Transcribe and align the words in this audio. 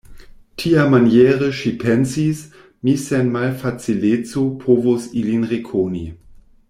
Tiamaniere, 0.61 1.49
ŝi 1.59 1.73
pensis, 1.83 2.41
mi 2.87 2.95
sen 3.03 3.29
malfacileco 3.37 4.47
povos 4.65 5.07
ilin 5.23 5.47
rekoni. 5.55 6.03